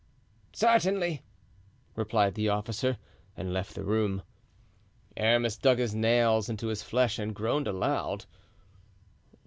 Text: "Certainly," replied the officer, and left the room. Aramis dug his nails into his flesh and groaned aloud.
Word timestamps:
"Certainly," 0.53 1.21
replied 1.95 2.33
the 2.33 2.49
officer, 2.49 2.97
and 3.37 3.53
left 3.53 3.75
the 3.75 3.83
room. 3.83 4.23
Aramis 5.15 5.57
dug 5.59 5.77
his 5.77 5.93
nails 5.93 6.49
into 6.49 6.69
his 6.69 6.81
flesh 6.81 7.19
and 7.19 7.35
groaned 7.35 7.67
aloud. 7.67 8.25